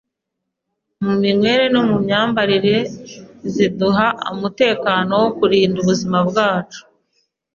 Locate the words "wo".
5.23-5.29